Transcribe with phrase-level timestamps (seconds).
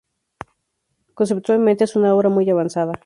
[1.13, 2.93] Conceptualmente es una obra muy avanzada.